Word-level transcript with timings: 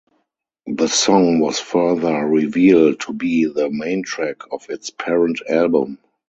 The 0.65 0.87
song 0.87 1.41
was 1.41 1.59
further 1.59 2.25
revealed 2.25 3.01
to 3.01 3.13
be 3.13 3.45
the 3.45 3.69
"main 3.69 4.01
track" 4.01 4.37
of 4.49 4.67
its 4.67 4.89
parent 4.89 5.41
album. 5.47 5.99